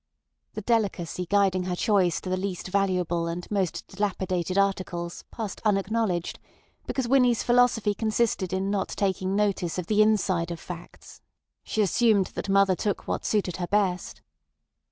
[0.55, 6.39] The delicacy guiding her choice to the least valuable and most dilapidated articles passed unacknowledged,
[6.87, 11.21] because Winnie's philosophy consisted in not taking notice of the inside of facts;
[11.63, 14.23] she assumed that mother took what suited her best.